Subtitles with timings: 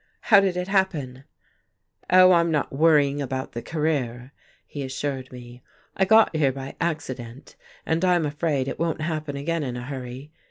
[0.33, 1.25] How did it happen?"
[2.09, 4.31] "Oh, I'm not worrying about the career,"
[4.65, 5.61] he assured me.
[5.95, 10.31] "I got here by accident, and I'm afraid it won't happen again in a hurry.